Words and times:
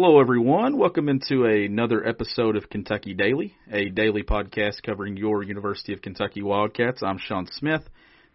Hello, 0.00 0.20
everyone. 0.20 0.78
Welcome 0.78 1.08
into 1.08 1.44
another 1.44 2.06
episode 2.06 2.54
of 2.54 2.70
Kentucky 2.70 3.14
Daily, 3.14 3.56
a 3.68 3.88
daily 3.88 4.22
podcast 4.22 4.80
covering 4.86 5.16
your 5.16 5.42
University 5.42 5.92
of 5.92 6.02
Kentucky 6.02 6.40
Wildcats. 6.40 7.02
I'm 7.02 7.18
Sean 7.18 7.48
Smith, 7.50 7.82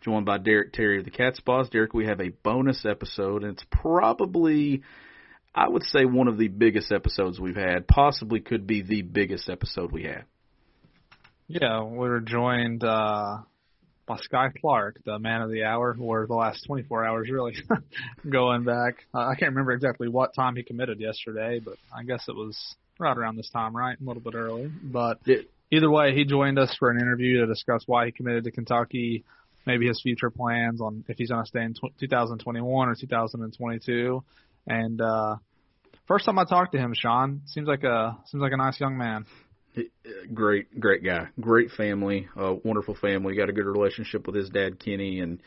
joined 0.02 0.26
by 0.26 0.40
Derek 0.40 0.74
Terry 0.74 1.00
of 1.00 1.06
the 1.06 1.12
Cats' 1.12 1.40
Pause. 1.40 1.70
Derek, 1.70 1.94
we 1.94 2.06
have 2.06 2.20
a 2.20 2.32
bonus 2.44 2.86
episode, 2.86 3.44
and 3.44 3.54
it's 3.54 3.64
probably, 3.72 4.82
I 5.56 5.70
would 5.70 5.84
say, 5.84 6.04
one 6.04 6.28
of 6.28 6.38
the 6.38 6.50
biggest 6.50 6.92
episodes 6.92 7.40
we've 7.40 7.56
had. 7.56 7.88
Possibly 7.88 8.42
could 8.42 8.68
be 8.68 8.82
the 8.82 9.02
biggest 9.02 9.50
episode 9.50 9.94
we 9.94 10.04
had. 10.04 10.26
Yeah, 11.48 11.84
we're 11.84 12.20
joined 12.20 12.84
uh, 12.84 13.38
by 14.06 14.18
Skyy 14.18 14.52
Clark, 14.60 14.98
the 15.06 15.18
man 15.20 15.42
of 15.42 15.50
the 15.50 15.64
hour, 15.64 15.96
or 16.00 16.28
the 16.28 16.34
last 16.36 16.66
24 16.68 17.06
hours, 17.06 17.30
really, 17.32 17.56
going 18.30 18.64
back. 18.64 19.06
Uh, 19.14 19.20
I 19.28 19.36
can't 19.36 19.52
remember 19.52 19.72
exactly 19.72 20.08
what 20.08 20.34
time 20.36 20.56
he 20.56 20.64
committed 20.64 21.00
yesterday, 21.00 21.60
but 21.64 21.76
I 21.96 22.04
guess 22.04 22.26
it 22.28 22.36
was 22.36 22.58
right 23.00 23.18
around 23.18 23.38
this 23.38 23.50
time, 23.50 23.76
right? 23.76 23.98
A 24.00 24.04
little 24.04 24.22
bit 24.22 24.36
early. 24.36 24.70
But 24.84 25.20
It- 25.26 25.50
either 25.72 25.90
way, 25.90 26.14
he 26.14 26.26
joined 26.26 26.60
us 26.60 26.76
for 26.78 26.92
an 26.92 27.00
interview 27.00 27.40
to 27.42 27.48
discuss 27.48 27.84
why 27.88 28.06
he 28.08 28.12
committed 28.12 28.44
to 28.44 28.52
Kentucky, 28.52 29.24
maybe 29.66 29.88
his 29.88 30.02
future 30.02 30.30
plans 30.30 30.82
on 30.82 31.06
if 31.08 31.18
he's 31.18 31.30
going 31.30 31.44
to 31.44 31.48
stay 31.48 31.64
in 31.64 31.74
tw 31.74 31.98
2021 32.00 32.90
or 32.90 32.96
2022. 32.96 34.24
And 34.68 35.00
uh, 35.02 35.38
first 36.08 36.26
time 36.26 36.38
I 36.40 36.44
talked 36.46 36.74
to 36.74 36.78
him, 36.78 36.94
Sean, 36.96 37.42
seems 37.46 37.68
like 37.68 37.84
a 37.84 38.18
seems 38.26 38.42
like 38.42 38.52
a 38.52 38.58
nice 38.58 38.80
young 38.80 38.98
man. 38.98 39.26
Great, 40.34 40.80
great 40.80 41.04
guy. 41.04 41.28
Great 41.40 41.72
family, 41.72 42.28
uh, 42.40 42.54
wonderful 42.64 42.96
family. 42.96 43.36
Got 43.36 43.50
a 43.50 43.54
good 43.54 43.66
relationship 43.66 44.28
with 44.28 44.36
his 44.36 44.50
dad, 44.50 44.80
Kenny, 44.80 45.20
and 45.20 45.42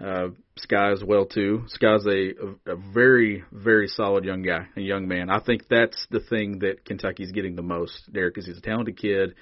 uh, 0.00 0.28
Skyy 0.58 0.92
as 0.92 1.02
well 1.02 1.26
too. 1.26 1.64
Skyy's 1.76 2.06
a, 2.06 2.70
a, 2.70 2.74
a 2.74 2.76
very, 2.76 3.44
very 3.52 3.88
solid 3.88 4.24
young 4.24 4.42
guy, 4.42 4.66
a 4.76 4.80
young 4.80 5.08
man. 5.08 5.30
I 5.30 5.40
think 5.40 5.68
that's 5.68 6.06
the 6.10 6.20
thing 6.20 6.60
that 6.60 6.84
Kentucky's 6.84 7.32
getting 7.32 7.56
the 7.56 7.62
most, 7.62 8.12
Derek, 8.12 8.38
is 8.38 8.46
he's 8.46 8.58
a 8.58 8.62
talented 8.62 8.96
kid, 8.96 9.34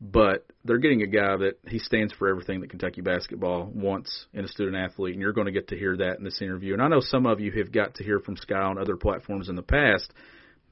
but 0.00 0.46
they're 0.64 0.78
getting 0.78 1.02
a 1.02 1.06
guy 1.06 1.36
that 1.36 1.58
he 1.66 1.78
stands 1.78 2.12
for 2.12 2.28
everything 2.28 2.60
that 2.60 2.70
Kentucky 2.70 3.00
basketball 3.02 3.70
wants 3.72 4.26
in 4.32 4.44
a 4.44 4.48
student 4.48 4.76
athlete, 4.76 5.14
and 5.14 5.20
you're 5.20 5.32
going 5.32 5.46
to 5.46 5.52
get 5.52 5.68
to 5.68 5.76
hear 5.76 5.96
that 5.96 6.18
in 6.18 6.24
this 6.24 6.40
interview. 6.40 6.72
And 6.72 6.82
I 6.82 6.88
know 6.88 7.00
some 7.00 7.26
of 7.26 7.40
you 7.40 7.52
have 7.58 7.72
got 7.72 7.96
to 7.96 8.04
hear 8.04 8.18
from 8.20 8.36
Skyy 8.36 8.64
on 8.64 8.78
other 8.78 8.96
platforms 8.96 9.48
in 9.48 9.56
the 9.56 9.62
past. 9.62 10.12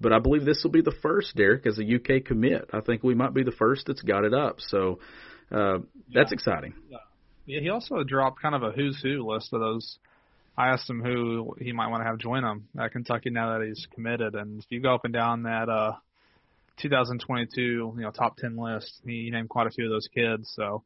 But 0.01 0.13
I 0.13 0.21
believe 0.21 0.45
this 0.45 0.63
will 0.63 0.71
be 0.71 0.81
the 0.81 0.95
first, 1.03 1.35
Derek, 1.35 1.67
as 1.67 1.79
a 1.79 1.83
UK 1.83 2.25
commit. 2.25 2.71
I 2.73 2.81
think 2.81 3.03
we 3.03 3.15
might 3.15 3.35
be 3.35 3.43
the 3.43 3.53
first 3.53 3.87
that's 3.87 4.03
got 4.03 4.25
it 4.25 4.33
up. 4.33 4.61
So 4.61 5.01
uh, 5.51 5.79
that's 6.13 6.33
exciting. 6.33 6.75
Yeah, 7.47 7.61
he 7.61 7.69
also 7.71 8.05
dropped 8.05 8.41
kind 8.41 8.55
of 8.55 8.63
a 8.63 8.71
who's 8.71 9.01
who 9.03 9.29
list 9.29 9.53
of 9.53 9.61
those. 9.61 9.99
I 10.57 10.69
asked 10.69 10.91
him 10.91 11.03
who 11.03 11.57
he 11.61 11.73
might 11.73 11.89
want 11.89 12.03
to 12.03 12.07
have 12.07 12.19
join 12.19 12.45
him 12.45 12.69
at 12.79 12.93
Kentucky 12.93 13.31
now 13.31 13.59
that 13.59 13.67
he's 13.67 13.87
committed, 13.95 14.35
and 14.35 14.61
if 14.61 14.67
you 14.71 14.81
go 14.81 14.95
up 14.95 15.05
and 15.05 15.15
down 15.15 15.45
that 15.45 15.69
uh, 15.69 15.93
2022, 16.81 17.61
you 17.61 17.93
know, 17.97 18.11
top 18.11 18.37
10 18.37 18.57
list, 18.57 19.01
he 19.05 19.31
named 19.31 19.49
quite 19.49 19.67
a 19.67 19.71
few 19.71 19.85
of 19.85 19.91
those 19.91 20.09
kids. 20.13 20.53
So 20.55 20.83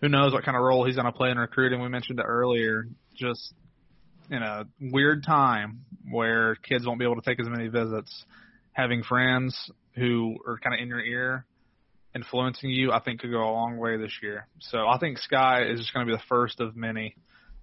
who 0.00 0.08
knows 0.08 0.32
what 0.32 0.44
kind 0.44 0.56
of 0.56 0.62
role 0.62 0.84
he's 0.84 0.96
going 0.96 1.06
to 1.06 1.12
play 1.12 1.30
in 1.30 1.38
recruiting? 1.38 1.80
We 1.80 1.88
mentioned 1.88 2.18
it 2.18 2.24
earlier. 2.24 2.88
Just 3.14 3.54
in 4.30 4.42
a 4.42 4.64
weird 4.80 5.24
time 5.24 5.84
where 6.10 6.56
kids 6.56 6.86
won't 6.86 6.98
be 6.98 7.04
able 7.04 7.16
to 7.16 7.22
take 7.22 7.40
as 7.40 7.48
many 7.48 7.68
visits, 7.68 8.24
having 8.76 9.02
friends 9.02 9.70
who 9.94 10.36
are 10.46 10.58
kind 10.58 10.74
of 10.74 10.80
in 10.82 10.88
your 10.88 11.00
ear 11.00 11.46
influencing 12.14 12.70
you, 12.70 12.92
I 12.92 13.00
think 13.00 13.20
could 13.20 13.30
go 13.30 13.42
a 13.42 13.50
long 13.50 13.78
way 13.78 13.96
this 13.96 14.12
year. 14.22 14.46
So 14.60 14.86
I 14.86 14.98
think 14.98 15.18
Skyy 15.18 15.72
is 15.72 15.80
just 15.80 15.94
going 15.94 16.06
to 16.06 16.12
be 16.12 16.16
the 16.16 16.22
first 16.28 16.60
of 16.60 16.76
many 16.76 17.16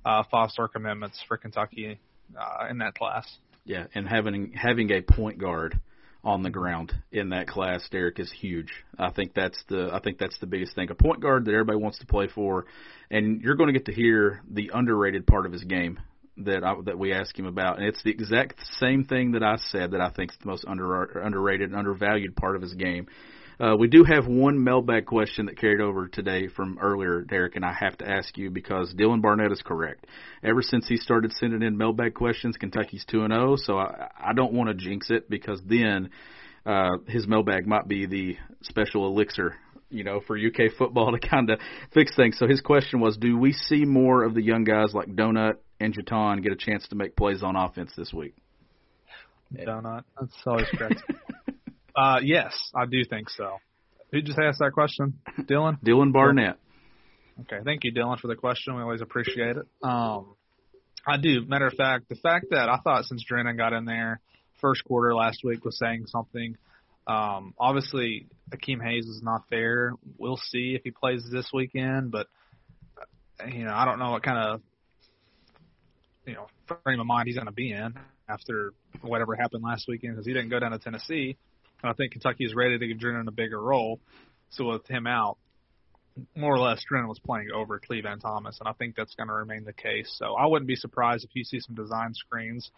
uh, 0.03 0.23
five-star 0.31 0.67
commitments 0.69 1.23
for 1.27 1.37
Kentucky 1.37 1.99
uh, 2.35 2.67
in 2.69 2.79
that 2.79 2.95
class. 2.95 3.27
Yeah, 3.63 3.85
and 3.93 4.07
having 4.07 4.53
having 4.53 4.91
a 4.91 5.01
point 5.01 5.37
guard 5.37 5.79
on 6.23 6.41
the 6.41 6.49
ground 6.49 6.91
in 7.11 7.29
that 7.29 7.47
class, 7.47 7.87
Derek, 7.91 8.19
is 8.19 8.31
huge. 8.31 8.73
I 8.97 9.11
think 9.11 9.33
that's 9.33 9.61
the 9.69 9.91
I 9.93 9.99
think 9.99 10.17
that's 10.17 10.37
the 10.39 10.47
biggest 10.47 10.75
thing. 10.75 10.89
A 10.89 10.95
point 10.95 11.21
guard 11.21 11.45
that 11.45 11.51
everybody 11.51 11.77
wants 11.77 11.99
to 11.99 12.05
play 12.05 12.27
for, 12.27 12.65
and 13.09 13.41
you're 13.41 13.55
going 13.55 13.71
to 13.71 13.79
get 13.79 13.85
to 13.85 13.93
hear 13.93 14.41
the 14.49 14.71
underrated 14.73 15.27
part 15.27 15.45
of 15.45 15.53
his 15.53 15.63
game 15.63 15.99
that 16.37 16.63
I, 16.63 16.75
that 16.85 16.97
we 16.97 17.13
ask 17.13 17.37
him 17.37 17.45
about, 17.45 17.77
and 17.77 17.85
it's 17.85 18.01
the 18.03 18.11
exact 18.11 18.59
same 18.79 19.05
thing 19.05 19.33
that 19.33 19.43
I 19.43 19.57
said 19.57 19.91
that 19.91 20.01
I 20.01 20.09
think 20.09 20.31
is 20.31 20.37
the 20.41 20.47
most 20.47 20.65
under 20.67 21.03
underrated 21.03 21.69
and 21.69 21.77
undervalued 21.77 22.35
part 22.35 22.55
of 22.55 22.61
his 22.61 22.73
game. 22.73 23.07
Uh, 23.59 23.75
we 23.77 23.87
do 23.87 24.03
have 24.03 24.25
one 24.25 24.63
mailbag 24.63 25.05
question 25.05 25.45
that 25.45 25.57
carried 25.57 25.79
over 25.79 26.07
today 26.07 26.47
from 26.47 26.79
earlier, 26.81 27.21
Derek, 27.21 27.55
and 27.55 27.63
I 27.63 27.71
have 27.71 27.97
to 27.99 28.09
ask 28.09 28.35
you 28.37 28.49
because 28.49 28.93
Dylan 28.95 29.21
Barnett 29.21 29.51
is 29.51 29.61
correct. 29.61 30.07
Ever 30.43 30.63
since 30.63 30.87
he 30.87 30.97
started 30.97 31.31
sending 31.33 31.61
in 31.61 31.77
mailbag 31.77 32.15
questions, 32.15 32.57
Kentucky's 32.57 33.05
two 33.05 33.23
and 33.23 33.31
zero. 33.31 33.55
So 33.55 33.77
I, 33.77 34.09
I 34.19 34.33
don't 34.33 34.53
want 34.53 34.69
to 34.69 34.73
jinx 34.73 35.11
it 35.11 35.29
because 35.29 35.61
then 35.65 36.09
uh, 36.65 36.97
his 37.07 37.27
mailbag 37.27 37.67
might 37.67 37.87
be 37.87 38.05
the 38.07 38.37
special 38.63 39.05
elixir, 39.05 39.55
you 39.93 40.03
know, 40.03 40.21
for 40.25 40.37
UK 40.37 40.73
football 40.77 41.11
to 41.17 41.27
kind 41.27 41.49
of 41.49 41.59
fix 41.93 42.15
things. 42.15 42.37
So 42.37 42.47
his 42.47 42.61
question 42.61 42.99
was, 42.99 43.17
do 43.17 43.37
we 43.37 43.53
see 43.53 43.85
more 43.85 44.23
of 44.23 44.33
the 44.33 44.41
young 44.41 44.63
guys 44.63 44.93
like 44.93 45.07
Donut 45.07 45.55
and 45.79 45.93
JuTahn 45.93 46.43
get 46.43 46.51
a 46.51 46.55
chance 46.55 46.87
to 46.89 46.95
make 46.95 47.15
plays 47.15 47.43
on 47.43 47.55
offense 47.55 47.91
this 47.95 48.11
week? 48.13 48.35
Donut. 49.53 50.03
That's 50.19 50.33
always 50.45 50.67
correct. 50.75 51.01
uh, 51.95 52.19
yes, 52.23 52.53
I 52.75 52.85
do 52.85 53.03
think 53.07 53.29
so. 53.29 53.57
Who 54.11 54.21
just 54.21 54.39
asked 54.39 54.59
that 54.59 54.71
question? 54.73 55.19
Dylan? 55.39 55.79
Dylan 55.83 56.11
Barnett. 56.11 56.57
Okay, 57.41 57.63
thank 57.63 57.83
you, 57.83 57.91
Dylan, 57.91 58.19
for 58.19 58.27
the 58.27 58.35
question. 58.35 58.75
We 58.75 58.81
always 58.81 59.01
appreciate 59.01 59.57
it. 59.57 59.65
Um, 59.81 60.35
I 61.05 61.17
do. 61.17 61.45
Matter 61.45 61.67
of 61.67 61.73
fact, 61.73 62.09
the 62.09 62.15
fact 62.15 62.47
that 62.51 62.69
I 62.69 62.77
thought 62.83 63.05
since 63.05 63.23
Drennan 63.27 63.57
got 63.57 63.73
in 63.73 63.85
there 63.85 64.21
first 64.61 64.83
quarter 64.85 65.13
last 65.15 65.39
week 65.43 65.65
was 65.65 65.77
saying 65.77 66.05
something. 66.07 66.55
Um, 67.07 67.53
obviously, 67.59 68.27
Akeem 68.53 68.81
Hayes 68.83 69.05
is 69.05 69.21
not 69.21 69.43
there. 69.49 69.93
We'll 70.17 70.39
see 70.49 70.75
if 70.75 70.83
he 70.83 70.91
plays 70.91 71.23
this 71.31 71.49
weekend, 71.53 72.11
but 72.11 72.27
uh, 73.41 73.45
you 73.47 73.65
know, 73.65 73.73
I 73.73 73.85
don't 73.85 73.99
know 73.99 74.11
what 74.11 74.23
kind 74.23 74.37
of 74.37 74.61
you 76.25 76.35
know 76.35 76.47
frame 76.83 76.99
of 76.99 77.05
mind 77.05 77.27
he's 77.27 77.35
going 77.35 77.47
to 77.47 77.51
be 77.51 77.71
in 77.71 77.93
after 78.29 78.73
whatever 79.01 79.35
happened 79.35 79.63
last 79.63 79.85
weekend 79.87 80.13
because 80.13 80.25
he 80.25 80.33
didn't 80.33 80.49
go 80.49 80.59
down 80.59 80.71
to 80.71 80.79
Tennessee. 80.79 81.37
And 81.81 81.89
I 81.89 81.93
think 81.93 82.13
Kentucky 82.13 82.45
is 82.45 82.55
ready 82.55 82.77
to 82.77 82.87
give 82.87 82.99
Drennan 82.99 83.27
a 83.27 83.31
bigger 83.31 83.61
role. 83.61 83.99
So 84.51 84.65
with 84.65 84.87
him 84.87 85.07
out, 85.07 85.37
more 86.35 86.55
or 86.55 86.59
less, 86.59 86.81
Drennan 86.87 87.09
was 87.09 87.19
playing 87.19 87.47
over 87.53 87.79
Clevan 87.79 88.21
Thomas, 88.21 88.57
and 88.59 88.69
I 88.69 88.73
think 88.73 88.95
that's 88.95 89.15
going 89.15 89.27
to 89.27 89.33
remain 89.33 89.65
the 89.65 89.73
case. 89.73 90.13
So 90.17 90.35
I 90.35 90.45
wouldn't 90.45 90.67
be 90.67 90.75
surprised 90.75 91.25
if 91.25 91.31
you 91.33 91.43
see 91.43 91.59
some 91.59 91.75
design 91.75 92.13
screens, 92.13 92.69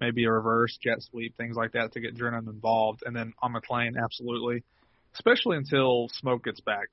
maybe 0.00 0.24
a 0.24 0.30
reverse 0.30 0.78
jet 0.82 1.00
sweep, 1.00 1.36
things 1.36 1.56
like 1.56 1.72
that 1.72 1.92
to 1.92 2.00
get 2.00 2.14
Drennan 2.14 2.48
involved. 2.48 3.02
And 3.06 3.16
then 3.16 3.32
on 3.42 3.54
McClain, 3.54 3.92
absolutely, 4.02 4.62
especially 5.14 5.56
until 5.56 6.08
Smoke 6.20 6.44
gets 6.44 6.60
back. 6.60 6.88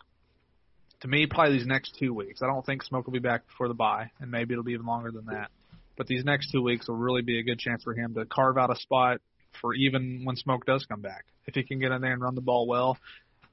To 1.02 1.08
me, 1.08 1.28
probably 1.28 1.58
these 1.58 1.68
next 1.68 1.96
two 1.98 2.14
weeks. 2.14 2.42
I 2.42 2.48
don't 2.48 2.66
think 2.66 2.84
Smoke 2.84 3.06
will 3.06 3.14
be 3.14 3.20
back 3.20 3.48
before 3.48 3.68
the 3.68 3.74
bye, 3.74 4.12
and 4.20 4.30
maybe 4.30 4.54
it'll 4.54 4.64
be 4.64 4.74
even 4.74 4.86
longer 4.86 5.12
than 5.12 5.26
that. 5.28 5.50
But 5.98 6.08
these 6.08 6.26
next 6.26 6.52
two 6.52 6.62
weeks 6.62 6.88
will 6.88 6.98
really 6.98 7.22
be 7.22 7.40
a 7.40 7.44
good 7.44 7.60
chance 7.60 7.84
for 7.84 7.94
him 7.94 8.14
to 8.16 8.26
carve 8.26 8.58
out 8.58 8.70
a 8.70 8.76
spot 8.76 9.22
for 9.62 9.74
even 9.74 10.22
when 10.24 10.36
Smoke 10.36 10.66
does 10.66 10.86
come 10.86 11.02
back. 11.02 11.26
If 11.48 11.56
he 11.56 11.64
can 11.64 11.80
get 11.80 11.92
in 11.92 12.02
there 12.02 12.14
and 12.14 12.22
run 12.22 12.36
the 12.36 12.42
ball 12.42 12.68
well, 12.68 12.98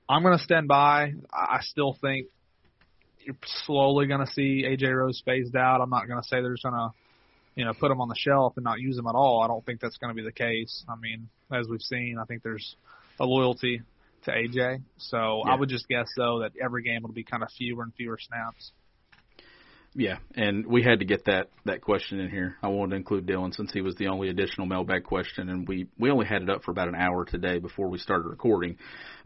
I'm 0.09 0.23
going 0.23 0.37
to 0.37 0.43
stand 0.45 0.69
by. 0.69 1.15
I 1.33 1.61
still 1.63 1.97
think 2.01 2.27
you're 3.25 3.37
slowly 3.65 4.07
going 4.07 4.25
to 4.25 4.33
see 4.33 4.65
AJ 4.67 4.97
Rose 4.97 5.23
phased 5.25 5.57
out. 5.57 5.81
I'm 5.81 5.91
not 5.91 6.07
going 6.07 6.21
to 6.21 6.29
say 6.29 6.41
they're 6.41 6.57
going 6.63 6.75
to, 6.75 6.91
you 7.57 7.65
know, 7.65 7.73
put 7.75 7.91
him 7.91 8.01
on 8.01 8.09
the 8.09 8.15
shelf 8.17 8.55
and 8.57 8.65
not 8.65 8.81
use 8.81 8.97
him 8.97 9.07
at 9.07 9.15
all. 9.15 9.43
I 9.43 9.49
don't 9.49 9.65
think 9.65 9.81
that's 9.81 9.97
going 9.97 10.15
to 10.15 10.15
be 10.15 10.23
the 10.23 10.33
case. 10.33 10.85
I 10.89 10.95
mean, 10.97 11.29
as 11.53 11.67
we've 11.69 11.81
seen, 11.81 12.19
I 12.21 12.25
think 12.25 12.43
there's 12.43 12.77
a 13.19 13.25
loyalty 13.25 13.83
to 14.27 14.33
AJ. 14.33 14.83
So 14.99 15.43
Yeah. 15.45 15.53
I 15.53 15.57
would 15.57 15.69
just 15.69 15.89
guess 15.89 16.09
though 16.17 16.41
that 16.41 16.53
every 16.63 16.83
game 16.83 17.03
will 17.03 17.13
be 17.13 17.25
kind 17.25 17.43
of 17.43 17.51
fewer 17.51 17.83
and 17.83 17.95
fewer 17.95 18.19
snaps. 18.19 18.73
Yeah, 19.99 20.19
and 20.35 20.67
we 20.67 20.83
had 20.83 20.99
to 20.99 21.07
get 21.07 21.25
that 21.25 21.49
that 21.65 21.81
question 21.81 22.21
in 22.21 22.29
here. 22.29 22.57
I 22.63 22.69
wanted 22.69 22.91
to 22.91 22.97
include 22.97 23.27
Dylan 23.27 23.55
since 23.55 23.73
he 23.73 23.81
was 23.81 23.95
the 23.95 24.09
only 24.09 24.29
additional 24.29 24.67
mailbag 24.67 25.05
question, 25.05 25.49
and 25.49 25.67
we 25.67 25.87
we 25.99 26.11
only 26.11 26.27
had 26.27 26.43
it 26.43 26.51
up 26.51 26.65
for 26.65 26.71
about 26.71 26.89
an 26.89 26.95
hour 26.95 27.25
today 27.25 27.59
before 27.59 27.89
we 27.89 27.97
started 27.99 28.29
recording. 28.29 28.77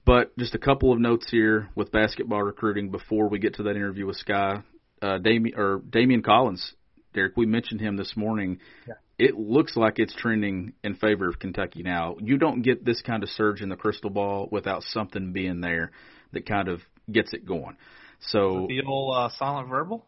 But 0.05 0.37
just 0.39 0.55
a 0.55 0.59
couple 0.59 0.93
of 0.93 1.01
notes 1.01 1.27
here 1.29 1.69
with 1.75 1.91
basketball 1.91 2.43
recruiting 2.43 2.91
before 2.91 3.29
we 3.29 3.41
get 3.41 3.55
to 3.55 3.65
that 3.65 3.75
interview 3.77 4.07
with 4.07 4.25
Skyy. 4.25 4.63
Uh, 5.03 5.19
Daimion 5.19 5.57
or 5.59 5.81
Daimion 5.81 6.23
Collins, 6.23 6.75
Derek, 7.15 7.37
we 7.37 7.47
mentioned 7.47 7.81
him 7.81 7.97
this 7.97 8.17
morning. 8.17 8.61
Yeah. 8.87 8.95
It 9.21 9.37
looks 9.37 9.77
like 9.77 9.99
it's 9.99 10.15
trending 10.15 10.73
in 10.83 10.95
favor 10.95 11.29
of 11.29 11.39
Kentucky 11.39 11.83
now. 11.83 12.17
You 12.21 12.39
don't 12.39 12.63
get 12.63 12.85
this 12.85 13.03
kind 13.03 13.23
of 13.23 13.29
surge 13.29 13.61
in 13.61 13.69
the 13.69 13.77
crystal 13.77 14.09
ball 14.11 14.49
without 14.51 14.83
something 14.83 15.33
being 15.33 15.61
there 15.61 15.91
that 16.33 16.47
kind 16.47 16.69
of 16.69 16.81
gets 17.13 17.33
it 17.35 17.45
going. 17.45 17.77
So 18.21 18.67
The 18.69 18.83
old 18.87 19.17
uh, 19.17 19.29
silent 19.39 19.69
verbal. 19.69 20.07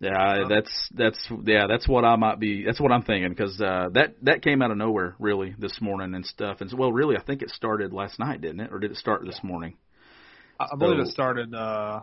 yeah, 0.00 0.44
that's 0.48 0.88
that's 0.94 1.30
yeah, 1.44 1.66
that's 1.68 1.86
what 1.86 2.04
I 2.04 2.16
might 2.16 2.40
be. 2.40 2.64
That's 2.64 2.80
what 2.80 2.90
I'm 2.90 3.02
thinking 3.02 3.30
because 3.30 3.60
uh, 3.60 3.90
that 3.94 4.14
that 4.22 4.42
came 4.42 4.62
out 4.62 4.70
of 4.70 4.78
nowhere 4.78 5.14
really 5.18 5.54
this 5.58 5.78
morning 5.80 6.14
and 6.14 6.24
stuff. 6.26 6.60
And 6.60 6.70
so, 6.70 6.76
well, 6.76 6.92
really, 6.92 7.16
I 7.16 7.22
think 7.22 7.42
it 7.42 7.50
started 7.50 7.92
last 7.92 8.18
night, 8.18 8.40
didn't 8.40 8.60
it, 8.60 8.72
or 8.72 8.78
did 8.78 8.90
it 8.90 8.96
start 8.96 9.24
this 9.24 9.40
morning? 9.42 9.76
I 10.58 10.64
I 10.72 10.76
believe 10.76 10.98
it 11.00 11.08
started. 11.08 11.54
uh 11.54 12.00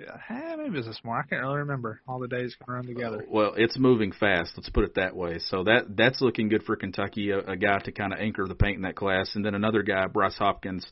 eh, 0.00 0.56
maybe 0.56 0.68
it 0.68 0.72
was 0.72 0.86
this 0.86 1.00
morning. 1.04 1.24
I 1.26 1.28
can't 1.28 1.42
really 1.42 1.58
remember. 1.58 2.00
All 2.06 2.18
the 2.18 2.28
days 2.28 2.54
can 2.54 2.72
run 2.72 2.86
together. 2.86 3.24
Well, 3.28 3.54
it's 3.56 3.78
moving 3.78 4.12
fast. 4.12 4.52
Let's 4.56 4.70
put 4.70 4.84
it 4.84 4.94
that 4.94 5.14
way. 5.16 5.38
So 5.38 5.64
that 5.64 5.96
that's 5.96 6.20
looking 6.20 6.48
good 6.48 6.62
for 6.64 6.76
Kentucky. 6.76 7.30
A, 7.30 7.38
a 7.40 7.56
guy 7.56 7.78
to 7.84 7.92
kind 7.92 8.12
of 8.12 8.18
anchor 8.20 8.46
the 8.46 8.54
paint 8.54 8.76
in 8.76 8.82
that 8.82 8.96
class, 8.96 9.34
and 9.34 9.44
then 9.44 9.54
another 9.54 9.82
guy, 9.82 10.06
Bryce 10.06 10.36
Hopkins. 10.36 10.86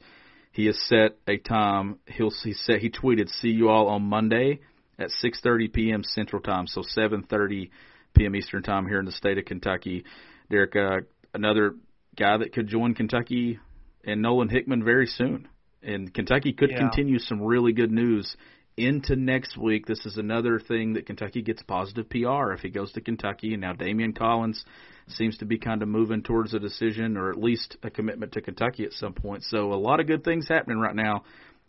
He 0.53 0.67
has 0.67 0.79
set 0.89 1.19
a 1.27 1.37
time. 1.37 1.99
He'll 2.07 2.33
he 2.43 2.55
said 2.55 2.81
he 2.81 2.91
tweeted, 2.91 3.29
"See 3.29 3.51
you 3.51 3.69
all 3.69 3.89
on 3.89 4.03
Monday 4.03 4.61
at 4.99 5.11
6:30 5.23 5.73
p.m. 5.73 6.03
Central 6.03 6.41
Time, 6.41 6.67
so 6.67 6.83
7:30 6.83 7.71
p.m. 8.15 8.35
Eastern 8.35 8.63
Time 8.63 8.87
here 8.87 8.99
in 8.99 9.05
the 9.05 9.13
state 9.13 9.39
of 9.39 9.45
Kentucky." 9.45 10.05
Derek, 10.51 10.75
uh, 10.77 11.01
another 11.35 11.75
guy 12.17 12.39
that 12.39 12.53
could 12.53 12.69
join 12.69 12.95
Kentucky 12.95 13.59
and 14.05 14.23
Nolan 14.23 14.49
Hickman 14.49 14.85
very 14.85 15.07
soon. 15.07 15.49
And 15.83 16.13
Kentucky 16.13 16.53
could 16.53 16.71
Yeah. 16.71 16.79
continue 16.79 17.19
some 17.19 17.43
really 17.43 17.73
good 17.73 17.93
news 17.93 18.37
into 18.77 19.17
next 19.17 19.57
week. 19.57 19.87
This 19.87 20.05
is 20.05 20.19
another 20.19 20.61
thing 20.61 20.95
that 20.95 21.07
Kentucky 21.07 21.43
gets 21.43 21.63
positive 21.63 22.09
PR 22.11 22.53
if 22.53 22.61
he 22.61 22.69
goes 22.69 22.93
to 22.93 23.01
Kentucky. 23.01 23.53
And 23.53 23.63
now 23.63 23.73
Daimion 23.73 24.17
Collins 24.17 24.65
seems 25.09 25.39
to 25.39 25.47
be 25.47 25.59
kind 25.59 25.83
of 25.83 25.89
moving 25.89 26.23
towards 26.23 26.53
a 26.53 26.59
decision 26.59 27.17
or 27.17 27.31
at 27.31 27.39
least 27.39 27.77
a 27.83 27.91
commitment 27.91 28.33
to 28.33 28.41
Kentucky 28.41 28.85
at 28.85 28.93
some 28.93 29.15
point. 29.15 29.45
So 29.45 29.73
a 29.73 29.75
lot 29.75 30.01
of 30.01 30.07
good 30.07 30.25
things 30.25 30.47
happening 30.49 30.79
right 30.79 30.97
now 30.97 31.25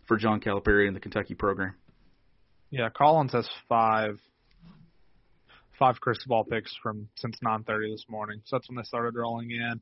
for 0.08 0.18
John 0.18 0.40
Calipari 0.42 0.88
and 0.88 0.96
the 0.96 1.00
Kentucky 1.00 1.34
program. 1.34 1.76
Yeah, 2.70 2.90
Collins 2.90 3.32
has 3.32 3.48
five 3.70 4.20
five 5.80 6.00
crystal 6.02 6.30
ball 6.30 6.44
picks 6.44 6.76
from 6.82 7.08
since 7.16 7.38
9:30 7.44 7.94
this 7.94 8.06
morning. 8.10 8.42
So 8.46 8.58
that's 8.58 8.68
when 8.68 8.78
they 8.78 8.84
started 8.84 9.16
rolling 9.16 9.52
in. 9.52 9.80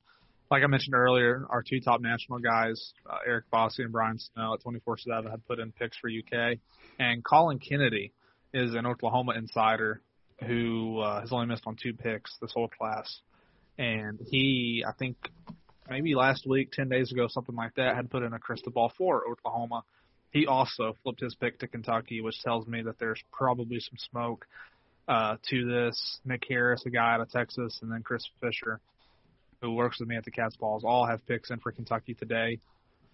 Like 0.51 0.63
I 0.63 0.67
mentioned 0.67 0.93
earlier, 0.93 1.45
our 1.49 1.63
two 1.63 1.79
top 1.79 2.01
national 2.01 2.39
guys, 2.39 2.93
uh, 3.09 3.17
Eric 3.25 3.45
Bossi 3.51 3.79
and 3.79 3.91
Brian 3.91 4.19
Snow 4.19 4.53
at 4.53 4.61
24/7 4.61 5.29
had 5.29 5.45
put 5.47 5.59
in 5.59 5.71
picks 5.71 5.97
for 5.97 6.09
UK, 6.09 6.59
and 6.99 7.23
Colin 7.23 7.59
Kennedy 7.59 8.13
is 8.53 8.75
an 8.75 8.85
Oklahoma 8.85 9.33
insider 9.35 10.01
who 10.45 10.99
uh, 10.99 11.21
has 11.21 11.31
only 11.31 11.47
missed 11.47 11.63
on 11.65 11.75
two 11.75 11.93
picks 11.93 12.37
this 12.41 12.51
whole 12.53 12.67
class, 12.67 13.21
and 13.77 14.19
he, 14.29 14.83
I 14.87 14.91
think, 14.93 15.17
maybe 15.89 16.13
last 16.15 16.45
week, 16.47 16.71
10 16.71 16.89
days 16.89 17.11
ago, 17.11 17.27
something 17.27 17.55
like 17.55 17.75
that, 17.75 17.95
had 17.95 18.09
put 18.09 18.23
in 18.23 18.33
a 18.33 18.39
crystal 18.39 18.71
ball 18.71 18.91
for 18.97 19.27
Oklahoma. 19.27 19.83
He 20.31 20.45
also 20.47 20.95
flipped 21.03 21.21
his 21.21 21.35
pick 21.35 21.59
to 21.59 21.67
Kentucky, 21.67 22.21
which 22.21 22.41
tells 22.41 22.67
me 22.67 22.81
that 22.83 22.99
there's 22.99 23.21
probably 23.31 23.79
some 23.79 23.97
smoke 24.11 24.45
uh, 25.07 25.37
to 25.49 25.65
this. 25.65 26.19
Nick 26.25 26.43
Harris, 26.47 26.83
a 26.85 26.89
guy 26.89 27.13
out 27.13 27.21
of 27.21 27.29
Texas, 27.29 27.79
and 27.81 27.91
then 27.91 28.03
Chris 28.03 28.27
Fisher, 28.41 28.79
who 29.61 29.73
works 29.73 29.99
with 29.99 30.09
me 30.09 30.15
at 30.15 30.25
the 30.25 30.31
Cats' 30.31 30.55
Pause, 30.55 30.83
all 30.85 31.05
have 31.05 31.25
picks 31.25 31.49
in 31.49 31.59
for 31.59 31.71
Kentucky 31.71 32.13
today 32.13 32.59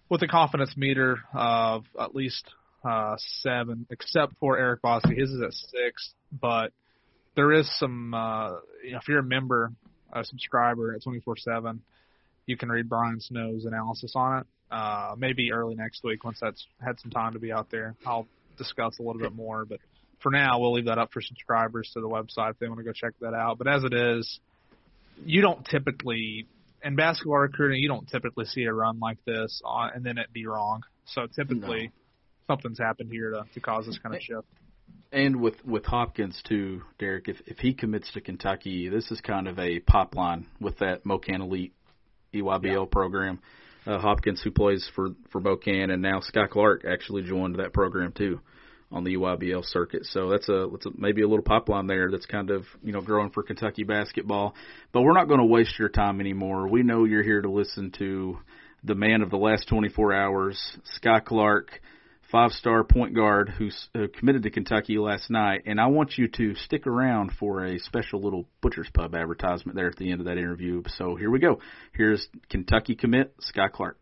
with 0.08 0.22
a 0.22 0.28
confidence 0.28 0.76
meter 0.76 1.18
of 1.32 1.84
at 1.98 2.14
least 2.14 2.44
uh, 2.84 3.16
seven, 3.40 3.86
except 3.90 4.34
for 4.38 4.58
Eric 4.58 4.82
Bossi. 4.82 5.18
His 5.18 5.30
is 5.30 5.40
at 5.40 5.52
six, 5.52 6.12
but 6.32 6.72
there 7.36 7.52
is 7.52 7.70
some. 7.78 8.12
Uh, 8.14 8.56
you 8.84 8.92
know, 8.92 8.98
if 8.98 9.08
you're 9.08 9.20
a 9.20 9.24
member, 9.24 9.72
a 10.12 10.24
subscriber 10.24 10.94
at 10.94 11.02
24/7, 11.02 11.78
you 12.46 12.56
can 12.56 12.68
read 12.68 12.88
Brian 12.88 13.20
Snow's 13.20 13.64
analysis 13.64 14.12
on 14.14 14.40
it. 14.40 14.46
Uh, 14.70 15.14
maybe 15.18 15.52
early 15.52 15.74
next 15.74 16.02
week 16.02 16.24
once 16.24 16.38
that's 16.40 16.66
had 16.82 16.98
some 17.00 17.10
time 17.10 17.34
to 17.34 17.38
be 17.38 17.52
out 17.52 17.70
there. 17.70 17.94
I'll 18.06 18.26
discuss 18.56 18.98
a 18.98 19.02
little 19.02 19.20
bit 19.20 19.34
more, 19.34 19.64
but 19.64 19.80
for 20.20 20.30
now 20.30 20.58
we'll 20.58 20.72
leave 20.72 20.86
that 20.86 20.98
up 20.98 21.12
for 21.12 21.20
subscribers 21.20 21.90
to 21.94 22.00
the 22.00 22.08
website 22.08 22.52
if 22.52 22.58
they 22.58 22.68
want 22.68 22.78
to 22.78 22.84
go 22.84 22.92
check 22.92 23.12
that 23.20 23.34
out. 23.34 23.58
But 23.58 23.68
as 23.68 23.84
it 23.84 23.92
is, 23.92 24.40
you 25.24 25.42
don't 25.42 25.64
typically 25.64 26.46
in 26.84 26.96
basketball 26.96 27.38
recruiting 27.38 27.80
you 27.80 27.88
don't 27.88 28.08
typically 28.08 28.44
see 28.44 28.64
a 28.64 28.72
run 28.72 28.98
like 28.98 29.18
this 29.24 29.60
on, 29.64 29.90
and 29.94 30.04
then 30.04 30.18
it 30.18 30.32
be 30.32 30.46
wrong. 30.46 30.82
So 31.06 31.26
typically 31.26 31.90
something's 32.46 32.78
happened 32.78 33.10
here 33.10 33.30
to, 33.30 33.44
to 33.54 33.60
cause 33.60 33.86
this 33.86 33.98
kind 33.98 34.14
of 34.14 34.20
shift. 34.20 34.46
And 35.12 35.40
with 35.40 35.64
with 35.64 35.84
Hopkins 35.84 36.40
too, 36.46 36.82
Derek, 36.98 37.28
if 37.28 37.36
if 37.46 37.58
he 37.58 37.74
commits 37.74 38.10
to 38.12 38.20
Kentucky, 38.20 38.88
this 38.88 39.10
is 39.10 39.20
kind 39.20 39.48
of 39.48 39.58
a 39.58 39.80
pop 39.80 40.14
line 40.14 40.46
with 40.60 40.78
that 40.78 41.04
MoKan 41.04 41.40
Elite 41.40 41.74
EYBL 42.34 42.90
program. 42.90 43.40
Uh, 43.84 43.98
Hopkins, 43.98 44.40
who 44.42 44.50
plays 44.50 44.88
for 44.94 45.10
for 45.30 45.40
MoKan, 45.40 45.92
and 45.92 46.02
now 46.02 46.20
Skyy 46.20 46.48
Clark 46.48 46.84
actually 46.88 47.22
joined 47.22 47.56
that 47.56 47.72
program 47.72 48.12
too 48.12 48.40
on 48.92 49.04
the 49.04 49.14
EYBL 49.14 49.64
circuit. 49.64 50.04
So 50.06 50.28
that's 50.30 50.48
a, 50.48 50.68
that's 50.70 50.86
a 50.86 50.90
maybe 50.96 51.22
a 51.22 51.28
little 51.28 51.44
pipeline 51.44 51.86
there 51.86 52.10
that's 52.10 52.26
kind 52.26 52.50
of 52.50 52.64
you 52.82 52.92
know 52.92 53.00
growing 53.00 53.30
for 53.30 53.42
Kentucky 53.42 53.84
basketball. 53.84 54.54
But 54.92 55.02
we're 55.02 55.14
not 55.14 55.28
going 55.28 55.40
to 55.40 55.46
waste 55.46 55.78
your 55.78 55.88
time 55.88 56.20
anymore. 56.20 56.68
We 56.68 56.82
know 56.82 57.04
you're 57.04 57.22
here 57.22 57.42
to 57.42 57.50
listen 57.50 57.92
to 57.98 58.38
the 58.84 58.94
man 58.94 59.22
of 59.22 59.30
the 59.30 59.36
last 59.36 59.68
24 59.68 60.12
hours, 60.12 60.76
Skyy 61.00 61.24
Clark 61.24 61.80
five-star 62.32 62.82
point 62.82 63.14
guard 63.14 63.50
who's 63.50 63.88
uh, 63.94 64.06
committed 64.18 64.42
to 64.42 64.50
Kentucky 64.50 64.96
last 64.96 65.28
night, 65.28 65.64
and 65.66 65.78
I 65.78 65.86
want 65.88 66.16
you 66.16 66.28
to 66.28 66.54
stick 66.54 66.86
around 66.86 67.32
for 67.38 67.66
a 67.66 67.78
special 67.78 68.22
little 68.22 68.48
Butcher's 68.62 68.88
Pub 68.92 69.14
advertisement 69.14 69.76
there 69.76 69.88
at 69.88 69.96
the 69.96 70.10
end 70.10 70.22
of 70.22 70.26
that 70.26 70.38
interview. 70.38 70.82
So 70.96 71.14
here 71.14 71.30
we 71.30 71.38
go. 71.38 71.60
Here's 71.92 72.26
Kentucky 72.48 72.96
commit 72.96 73.34
Skyy 73.38 73.70
Clark. 73.70 73.98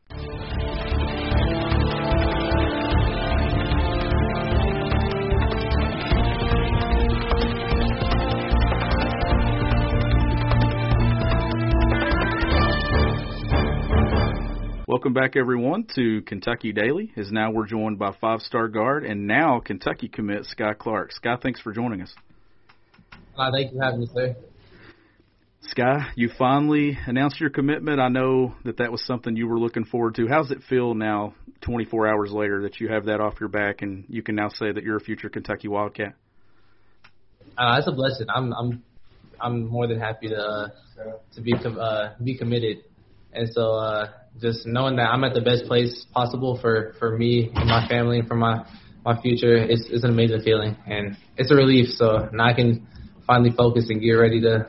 Welcome 14.90 15.12
back, 15.12 15.36
everyone, 15.36 15.86
to 15.94 16.20
Kentucky 16.22 16.72
Daily. 16.72 17.12
As 17.16 17.30
now 17.30 17.52
we're 17.52 17.68
joined 17.68 17.96
by 17.96 18.10
five-star 18.20 18.66
guard 18.66 19.04
and 19.04 19.28
now 19.28 19.60
Kentucky 19.60 20.08
commit 20.08 20.48
Skyy 20.52 20.76
Clark. 20.76 21.12
Skyy, 21.12 21.40
thanks 21.40 21.60
for 21.60 21.72
joining 21.72 22.02
us. 22.02 22.12
Uh, 23.38 23.52
thank 23.52 23.70
you 23.70 23.78
for 23.78 23.84
having 23.84 24.00
me, 24.00 24.08
sir. 24.12 24.34
Skyy, 25.72 26.10
you 26.16 26.28
finally 26.36 26.98
announced 27.06 27.40
your 27.40 27.50
commitment. 27.50 28.00
I 28.00 28.08
know 28.08 28.56
that 28.64 28.78
that 28.78 28.90
was 28.90 29.06
something 29.06 29.36
you 29.36 29.46
were 29.46 29.60
looking 29.60 29.84
forward 29.84 30.16
to. 30.16 30.26
How's 30.26 30.50
it 30.50 30.58
feel 30.68 30.94
now, 30.94 31.34
24 31.60 32.08
hours 32.08 32.32
later, 32.32 32.62
that 32.62 32.80
you 32.80 32.88
have 32.88 33.04
that 33.04 33.20
off 33.20 33.34
your 33.38 33.48
back 33.48 33.82
and 33.82 34.06
you 34.08 34.24
can 34.24 34.34
now 34.34 34.48
say 34.48 34.72
that 34.72 34.82
you're 34.82 34.96
a 34.96 35.00
future 35.00 35.28
Kentucky 35.28 35.68
Wildcat? 35.68 36.14
Uh, 37.56 37.76
it's 37.78 37.86
a 37.86 37.92
blessing. 37.92 38.26
I'm 38.28 38.52
I'm 38.52 38.82
I'm 39.40 39.68
more 39.68 39.86
than 39.86 40.00
happy 40.00 40.30
to 40.30 40.36
uh, 40.36 40.68
to 41.34 41.40
be 41.40 41.52
com- 41.52 41.78
uh, 41.78 42.14
be 42.20 42.36
committed, 42.36 42.78
and 43.32 43.48
so 43.52 43.74
uh, 43.74 44.08
just 44.38 44.66
knowing 44.66 44.96
that 44.96 45.10
I'm 45.10 45.24
at 45.24 45.34
the 45.34 45.40
best 45.40 45.64
place 45.66 46.06
possible 46.12 46.58
for 46.60 46.94
for 46.98 47.16
me 47.16 47.50
and 47.54 47.68
my 47.68 47.86
family 47.88 48.18
and 48.20 48.28
for 48.28 48.36
my 48.36 48.64
my 49.04 49.20
future 49.20 49.56
is 49.56 49.86
is 49.90 50.04
an 50.04 50.10
amazing 50.10 50.42
feeling, 50.42 50.76
and 50.86 51.16
it's 51.36 51.50
a 51.50 51.54
relief. 51.54 51.88
So 51.90 52.28
now 52.32 52.46
I 52.46 52.54
can 52.54 52.86
finally 53.26 53.50
focus 53.56 53.86
and 53.88 54.00
get 54.00 54.12
ready 54.12 54.40
to 54.42 54.68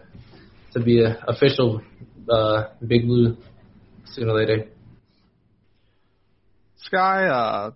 to 0.74 0.80
be 0.80 1.04
a 1.04 1.24
official 1.28 1.82
uh, 2.30 2.70
Big 2.86 3.06
Blue 3.06 3.38
sooner 4.06 4.32
or 4.32 4.40
later. 4.40 4.66
Skyy, 6.92 7.30
uh, 7.30 7.72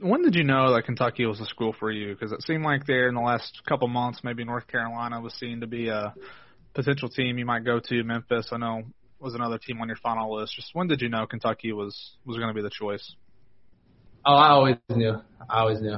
when 0.00 0.22
did 0.22 0.34
you 0.34 0.44
know 0.44 0.74
that 0.74 0.84
Kentucky 0.84 1.26
was 1.26 1.40
a 1.40 1.46
school 1.46 1.74
for 1.78 1.90
you? 1.90 2.14
Because 2.14 2.32
it 2.32 2.42
seemed 2.42 2.64
like 2.64 2.86
there 2.86 3.08
in 3.08 3.14
the 3.14 3.20
last 3.20 3.62
couple 3.68 3.88
months, 3.88 4.20
maybe 4.24 4.44
North 4.44 4.66
Carolina 4.66 5.20
was 5.20 5.34
seen 5.34 5.60
to 5.60 5.66
be 5.66 5.88
a 5.88 6.14
potential 6.74 7.08
team 7.08 7.38
you 7.38 7.46
might 7.46 7.64
go 7.64 7.80
to. 7.80 8.04
Memphis, 8.04 8.48
I 8.52 8.58
know, 8.58 8.82
was 9.18 9.34
another 9.34 9.58
team 9.58 9.80
on 9.80 9.88
your 9.88 9.96
final 9.96 10.36
list. 10.36 10.54
Just 10.54 10.70
when 10.72 10.88
did 10.88 11.00
you 11.00 11.08
know 11.08 11.26
Kentucky 11.26 11.72
was 11.72 12.16
was 12.24 12.36
going 12.36 12.48
to 12.48 12.54
be 12.54 12.62
the 12.62 12.70
choice? 12.70 13.14
Oh, 14.24 14.34
I 14.34 14.48
always 14.48 14.76
knew. 14.90 15.14
I 15.48 15.60
always 15.60 15.80
knew. 15.80 15.96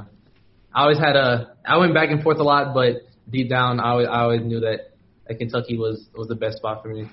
I 0.73 0.83
always 0.83 0.99
had 0.99 1.15
a. 1.15 1.55
I 1.65 1.77
went 1.77 1.93
back 1.93 2.09
and 2.11 2.21
forth 2.21 2.37
a 2.37 2.43
lot, 2.43 2.73
but 2.73 3.01
deep 3.29 3.49
down, 3.49 3.79
I 3.79 3.89
always, 3.89 4.07
I 4.07 4.21
always 4.21 4.41
knew 4.41 4.59
that, 4.59 4.91
that 5.27 5.39
Kentucky 5.39 5.77
was 5.77 6.07
was 6.15 6.27
the 6.27 6.35
best 6.35 6.57
spot 6.57 6.83
for 6.83 6.89
me. 6.89 7.09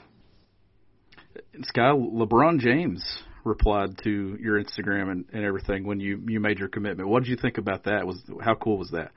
Skyy, 1.75 2.13
LeBron 2.13 2.59
James 2.61 3.03
replied 3.45 3.99
to 4.05 4.37
your 4.41 4.63
Instagram 4.63 5.11
and, 5.11 5.25
and 5.33 5.45
everything 5.45 5.87
when 5.87 6.01
you 6.01 6.23
you 6.27 6.41
made 6.41 6.59
your 6.59 6.69
commitment. 6.69 7.09
What 7.09 7.23
did 7.23 7.31
you 7.31 7.37
think 7.37 7.59
about 7.59 7.85
that? 7.85 8.07
Was 8.07 8.19
how 8.43 8.55
cool 8.55 8.79
was 8.79 8.91
that? 8.91 9.13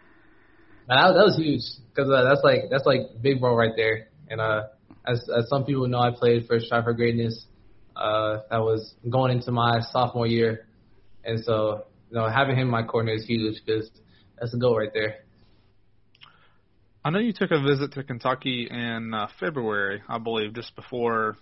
Man, 0.88 0.98
that, 0.98 1.14
that 1.14 1.26
was 1.26 1.36
huge 1.38 1.62
because 1.90 2.10
uh, 2.10 2.24
that's 2.24 2.42
like 2.44 2.70
that's 2.72 2.86
like 2.86 3.22
big 3.22 3.42
bro 3.42 3.56
right 3.56 3.74
there. 3.76 4.08
And 4.30 4.40
uh, 4.40 4.68
as 5.06 5.28
as 5.36 5.50
some 5.50 5.66
people 5.66 5.88
know, 5.88 6.00
I 6.00 6.12
played 6.12 6.48
for 6.48 6.60
Strive 6.60 6.84
for 6.84 6.94
Greatness. 6.94 7.46
Uh, 7.96 8.40
that 8.50 8.60
was 8.60 8.94
going 9.10 9.32
into 9.32 9.52
my 9.52 9.82
sophomore 9.92 10.28
year, 10.28 10.68
and 11.24 11.44
so 11.44 11.86
you 12.10 12.18
know 12.18 12.30
having 12.30 12.56
him 12.56 12.68
in 12.68 12.72
my 12.72 12.84
corner 12.84 13.14
is 13.14 13.26
huge 13.26 13.62
because 13.66 13.90
that's 14.40 14.54
a 14.54 14.58
goal 14.58 14.78
right 14.78 14.92
there. 14.94 15.18
I 17.04 17.12
know 17.12 17.20
you 17.20 17.34
took 17.34 17.52
a 17.52 17.62
visit 17.62 17.94
to 17.94 18.04
Kentucky 18.04 18.68
in 18.70 19.14
uh, 19.14 19.28
February, 19.40 20.02
I 20.08 20.18
believe, 20.18 20.54
just 20.54 20.76
before 20.76 21.38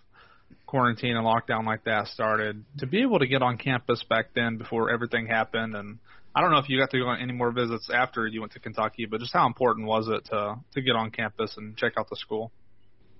quarantine 0.65 1.15
and 1.15 1.25
lockdown 1.25 1.65
like 1.65 1.83
that 1.85 2.07
started. 2.07 2.63
To 2.79 2.87
be 2.87 3.01
able 3.01 3.19
to 3.19 3.27
get 3.27 3.41
on 3.41 3.57
campus 3.57 4.03
back 4.07 4.27
then 4.35 4.57
before 4.57 4.91
everything 4.91 5.27
happened, 5.27 5.75
and 5.75 5.99
I 6.35 6.41
don't 6.41 6.51
know 6.51 6.59
if 6.59 6.69
you 6.69 6.79
got 6.79 6.91
to 6.91 6.99
go 6.99 7.07
on 7.07 7.19
any 7.19 7.33
more 7.33 7.51
visits 7.51 7.89
after 7.93 8.27
you 8.27 8.41
went 8.41 8.53
to 8.53 8.59
Kentucky, 8.59 9.05
but 9.05 9.19
just 9.19 9.33
how 9.33 9.47
important 9.47 9.87
was 9.87 10.07
it 10.07 10.25
to 10.25 10.55
to 10.73 10.81
get 10.81 10.95
on 10.95 11.11
campus 11.11 11.55
and 11.57 11.75
check 11.75 11.93
out 11.97 12.09
the 12.09 12.15
school? 12.15 12.51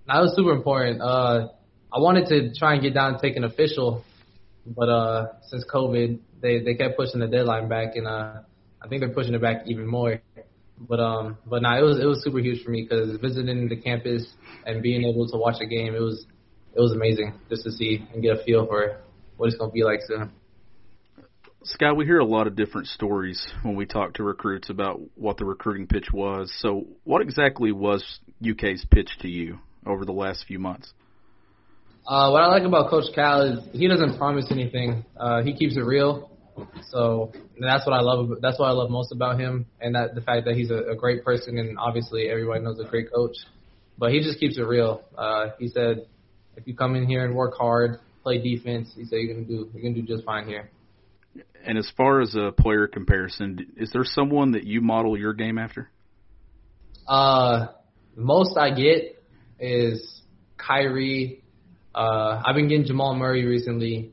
That 0.07 0.21
was 0.21 0.33
super 0.37 0.51
important. 0.51 1.01
Uh, 1.01 1.49
I 1.93 1.99
wanted 1.99 2.27
to 2.27 2.53
try 2.57 2.73
and 2.73 2.81
get 2.81 2.93
down 2.93 3.13
and 3.13 3.21
take 3.21 3.35
an 3.35 3.43
official, 3.43 4.05
but 4.65 4.87
uh, 4.87 5.25
since 5.49 5.65
COVID, 5.65 6.19
they 6.41 6.59
they 6.59 6.75
kept 6.75 6.97
pushing 6.97 7.19
the 7.19 7.27
deadline 7.27 7.67
back, 7.67 7.95
and 7.95 8.07
uh, 8.07 8.41
I 8.81 8.87
think 8.87 9.01
they're 9.01 9.13
pushing 9.13 9.33
it 9.33 9.41
back 9.41 9.63
even 9.65 9.85
more. 9.85 10.21
But 10.79 10.99
um, 11.01 11.37
but 11.45 11.61
nah, 11.61 11.77
it 11.77 11.81
was 11.81 11.99
it 11.99 12.05
was 12.05 12.23
super 12.23 12.39
huge 12.39 12.63
for 12.63 12.71
me 12.71 12.87
because 12.89 13.17
visiting 13.19 13.67
the 13.67 13.75
campus 13.75 14.25
and 14.65 14.81
being 14.81 15.03
able 15.03 15.27
to 15.27 15.37
watch 15.37 15.57
a 15.61 15.65
game, 15.65 15.93
it 15.93 16.01
was 16.01 16.25
it 16.73 16.79
was 16.79 16.93
amazing 16.93 17.33
just 17.49 17.63
to 17.63 17.71
see 17.71 18.05
and 18.13 18.23
get 18.23 18.39
a 18.39 18.43
feel 18.45 18.65
for 18.65 19.01
what 19.35 19.47
it's 19.47 19.57
gonna 19.57 19.71
be 19.71 19.83
like 19.83 19.99
soon. 20.07 20.31
Scott, 21.63 21.97
we 21.97 22.05
hear 22.05 22.19
a 22.19 22.25
lot 22.25 22.47
of 22.47 22.55
different 22.55 22.87
stories 22.87 23.45
when 23.63 23.75
we 23.75 23.85
talk 23.85 24.13
to 24.13 24.23
recruits 24.23 24.69
about 24.69 25.01
what 25.15 25.35
the 25.35 25.43
recruiting 25.43 25.85
pitch 25.85 26.07
was. 26.13 26.53
So, 26.59 26.85
what 27.03 27.21
exactly 27.21 27.73
was 27.73 28.19
UK's 28.41 28.85
pitch 28.89 29.09
to 29.19 29.27
you 29.27 29.59
over 29.87 30.05
the 30.05 30.13
last 30.13 30.45
few 30.47 30.59
months? 30.59 30.93
Uh, 32.07 32.29
what 32.31 32.41
I 32.41 32.47
like 32.47 32.63
about 32.63 32.89
Coach 32.89 33.13
Cal 33.13 33.41
is 33.41 33.59
he 33.73 33.87
doesn't 33.87 34.17
promise 34.17 34.45
anything. 34.49 35.03
Uh, 35.17 35.41
he 35.43 35.53
keeps 35.53 35.75
it 35.75 35.81
real. 35.81 36.31
So 36.89 37.33
that's 37.59 37.85
what 37.85 37.93
I 37.93 38.01
love. 38.01 38.29
That's 38.41 38.57
what 38.57 38.67
I 38.67 38.71
love 38.71 38.89
most 38.89 39.11
about 39.11 39.39
him, 39.39 39.67
and 39.79 39.93
that 39.95 40.15
the 40.15 40.21
fact 40.21 40.45
that 40.45 40.55
he's 40.55 40.71
a, 40.71 40.91
a 40.91 40.95
great 40.95 41.23
person, 41.23 41.57
and 41.57 41.77
obviously 41.77 42.29
everybody 42.29 42.63
knows 42.63 42.79
a 42.79 42.85
great 42.85 43.11
coach. 43.13 43.35
But 43.97 44.11
he 44.11 44.21
just 44.21 44.39
keeps 44.39 44.57
it 44.57 44.61
real. 44.61 45.03
Uh, 45.17 45.49
he 45.59 45.67
said, 45.67 46.07
if 46.55 46.65
you 46.65 46.75
come 46.75 46.95
in 46.95 47.07
here 47.07 47.25
and 47.25 47.35
work 47.35 47.55
hard, 47.57 47.99
play 48.23 48.39
defense, 48.39 48.91
he 48.95 49.05
said 49.05 49.17
you're 49.19 49.33
gonna 49.33 49.45
do 49.45 49.69
you're 49.73 49.83
gonna 49.83 49.95
do 49.95 50.01
just 50.01 50.23
fine 50.23 50.47
here. 50.47 50.69
And 51.65 51.77
as 51.77 51.91
far 51.97 52.21
as 52.21 52.35
a 52.35 52.51
player 52.51 52.87
comparison, 52.87 53.73
is 53.75 53.91
there 53.91 54.05
someone 54.05 54.51
that 54.51 54.63
you 54.63 54.81
model 54.81 55.17
your 55.17 55.33
game 55.33 55.57
after? 55.57 55.89
Uh, 57.07 57.67
most 58.15 58.57
I 58.57 58.71
get 58.71 59.16
is 59.59 60.21
Kyrie. 60.57 61.43
Uh, 61.93 62.41
I've 62.45 62.55
been 62.55 62.67
getting 62.67 62.85
Jamal 62.85 63.15
Murray 63.15 63.45
recently, 63.45 64.11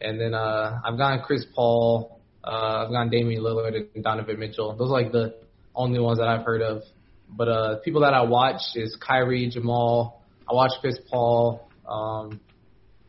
and 0.00 0.20
then 0.20 0.34
uh, 0.34 0.80
I've 0.84 0.96
gotten 0.96 1.20
Chris 1.24 1.44
Paul. 1.54 2.20
Uh, 2.44 2.84
I've 2.84 2.90
gotten 2.90 3.10
Damian 3.10 3.42
Lillard 3.42 3.88
and 3.94 4.04
Donovan 4.04 4.38
Mitchell. 4.38 4.76
Those 4.76 4.88
are 4.88 5.02
like 5.02 5.12
the 5.12 5.34
only 5.74 5.98
ones 5.98 6.18
that 6.18 6.28
I've 6.28 6.44
heard 6.44 6.62
of. 6.62 6.82
But 7.28 7.48
uh, 7.48 7.76
people 7.84 8.02
that 8.02 8.14
I 8.14 8.22
watch 8.22 8.60
is 8.76 8.96
Kyrie, 9.04 9.50
Jamal. 9.50 10.22
I 10.48 10.54
watch 10.54 10.72
Chris 10.80 10.98
Paul. 11.10 11.68
Um, 11.88 12.40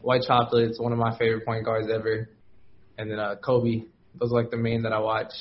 White 0.01 0.23
Chocolate's 0.27 0.79
one 0.79 0.91
of 0.91 0.97
my 0.97 1.17
favorite 1.17 1.45
point 1.45 1.65
guards 1.65 1.87
ever 1.93 2.29
and 2.97 3.11
then 3.11 3.19
uh, 3.19 3.35
Kobe. 3.35 3.83
Those 4.15 4.31
are 4.31 4.35
like 4.35 4.51
the 4.51 4.57
main 4.57 4.83
that 4.83 4.93
I 4.93 4.99
watch. 4.99 5.31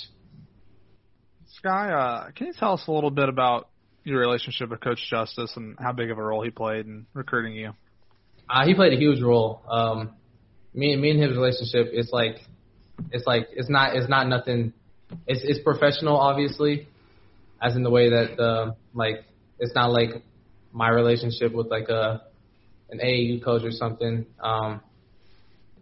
Skyy, 1.63 1.91
uh, 1.91 2.31
can 2.33 2.49
you 2.49 2.53
tell 2.59 2.75
us 2.75 2.85
a 2.87 2.93
little 2.93 3.11
bit 3.11 3.29
about 3.29 3.69
your 4.07 4.21
relationship 4.21 4.71
with 4.71 4.81
Coach 4.81 5.01
Justice 5.11 5.53
and 5.57 5.77
how 5.79 5.93
big 5.93 6.11
of 6.11 6.19
a 6.19 6.23
role 6.23 6.43
he 6.43 6.51
played 6.51 6.87
in 6.87 7.07
recruiting 7.13 7.55
you? 7.55 7.73
Uh, 8.49 8.65
he 8.65 8.75
played 8.75 8.93
a 8.93 8.97
huge 8.97 9.21
role. 9.21 9.63
Um, 9.69 10.11
me 10.73 10.93
and 10.93 11.03
me 11.03 11.11
and 11.11 11.21
his 11.21 11.33
relationship, 11.33 11.89
it's 11.93 12.13
like, 12.13 12.37
it's 13.11 13.27
like 13.27 13.49
it's 13.53 13.69
not 13.69 13.97
it's 13.97 14.09
not 14.09 14.27
nothing. 14.29 14.73
It's 15.27 15.43
it's 15.45 15.61
professional, 15.63 16.17
obviously, 16.17 16.89
as 17.61 17.77
in 17.77 17.83
the 17.83 17.91
way 17.91 18.11
that 18.11 18.41
uh, 18.41 18.73
like 18.95 19.25
it's 19.59 19.75
not 19.75 19.91
like 19.91 20.23
my 20.73 20.89
relationship 20.89 21.53
with 21.53 21.67
like 21.69 21.89
a 21.89 22.23
an 22.91 23.01
AAU 23.01 23.43
coach 23.43 23.63
or 23.65 23.71
something. 23.71 24.27
Um, 24.41 24.81